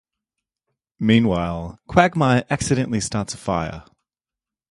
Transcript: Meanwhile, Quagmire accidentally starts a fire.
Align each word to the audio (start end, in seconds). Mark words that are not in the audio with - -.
Meanwhile, 0.99 1.79
Quagmire 1.87 2.43
accidentally 2.49 3.01
starts 3.01 3.35
a 3.35 3.37
fire. 3.37 3.83